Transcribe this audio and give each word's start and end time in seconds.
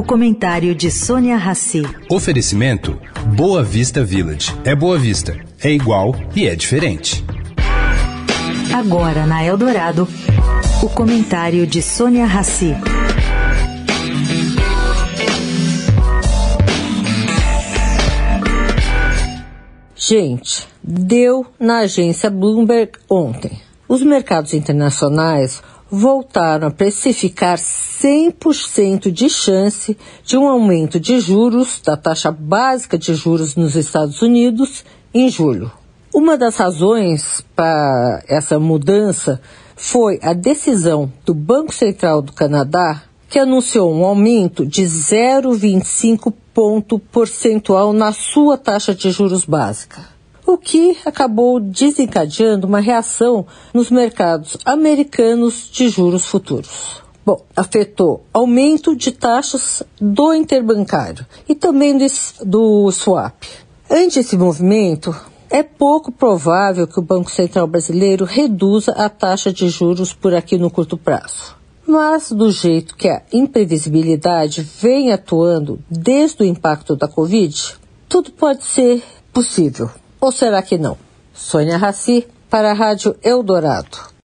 O 0.00 0.02
comentário 0.02 0.74
de 0.74 0.90
Sônia 0.90 1.36
Rassi. 1.36 1.82
Oferecimento 2.10 2.98
Boa 3.36 3.62
Vista 3.62 4.02
Village. 4.02 4.50
É 4.64 4.74
Boa 4.74 4.98
Vista, 4.98 5.38
é 5.62 5.70
igual 5.70 6.16
e 6.34 6.46
é 6.46 6.56
diferente. 6.56 7.22
Agora 8.74 9.26
na 9.26 9.44
Eldorado, 9.44 10.08
o 10.82 10.88
comentário 10.88 11.66
de 11.66 11.82
Sônia 11.82 12.24
Rassi. 12.24 12.74
Gente, 19.94 20.66
deu 20.82 21.44
na 21.60 21.80
agência 21.80 22.30
Bloomberg 22.30 22.92
ontem. 23.06 23.60
Os 23.86 24.02
mercados 24.02 24.54
internacionais 24.54 25.62
voltaram 25.90 26.68
a 26.68 26.70
precificar 26.70 27.58
100% 27.58 29.10
de 29.10 29.28
chance 29.28 29.96
de 30.24 30.36
um 30.36 30.46
aumento 30.46 31.00
de 31.00 31.18
juros 31.20 31.80
da 31.84 31.96
taxa 31.96 32.30
básica 32.30 32.96
de 32.96 33.14
juros 33.14 33.56
nos 33.56 33.74
Estados 33.74 34.22
Unidos 34.22 34.84
em 35.12 35.28
julho. 35.28 35.70
Uma 36.14 36.36
das 36.36 36.56
razões 36.56 37.44
para 37.54 38.22
essa 38.28 38.58
mudança 38.58 39.40
foi 39.76 40.18
a 40.22 40.32
decisão 40.32 41.12
do 41.24 41.34
Banco 41.34 41.74
Central 41.74 42.20
do 42.20 42.32
Canadá, 42.32 43.02
que 43.28 43.38
anunciou 43.38 43.92
um 43.94 44.04
aumento 44.04 44.66
de 44.66 44.82
0,25 44.82 46.32
ponto 46.52 46.98
percentual 46.98 47.92
na 47.92 48.12
sua 48.12 48.58
taxa 48.58 48.94
de 48.94 49.10
juros 49.10 49.44
básica, 49.44 50.08
o 50.52 50.58
que 50.58 50.98
acabou 51.04 51.60
desencadeando 51.60 52.66
uma 52.66 52.80
reação 52.80 53.46
nos 53.72 53.90
mercados 53.90 54.58
americanos 54.64 55.68
de 55.70 55.88
juros 55.88 56.26
futuros. 56.26 57.00
Bom, 57.24 57.44
afetou 57.54 58.24
aumento 58.32 58.96
de 58.96 59.12
taxas 59.12 59.82
do 60.00 60.34
interbancário 60.34 61.24
e 61.48 61.54
também 61.54 61.96
do, 61.96 62.06
do 62.44 62.90
swap. 62.90 63.44
Ante 63.88 64.18
esse 64.18 64.36
movimento, 64.36 65.14
é 65.48 65.62
pouco 65.62 66.10
provável 66.10 66.86
que 66.86 66.98
o 66.98 67.02
Banco 67.02 67.30
Central 67.30 67.66
brasileiro 67.66 68.24
reduza 68.24 68.92
a 68.92 69.08
taxa 69.08 69.52
de 69.52 69.68
juros 69.68 70.12
por 70.12 70.34
aqui 70.34 70.56
no 70.56 70.70
curto 70.70 70.96
prazo. 70.96 71.56
Mas, 71.86 72.30
do 72.30 72.50
jeito 72.50 72.96
que 72.96 73.08
a 73.08 73.22
imprevisibilidade 73.32 74.62
vem 74.62 75.12
atuando 75.12 75.80
desde 75.90 76.42
o 76.42 76.46
impacto 76.46 76.94
da 76.94 77.08
Covid, 77.08 77.76
tudo 78.08 78.30
pode 78.32 78.64
ser 78.64 79.02
possível. 79.32 79.90
Ou 80.20 80.30
será 80.30 80.62
que 80.62 80.76
não? 80.76 80.98
Sônia 81.32 81.78
Raci, 81.78 82.28
para 82.50 82.72
a 82.72 82.74
Rádio 82.74 83.16
Eldorado. 83.22 84.09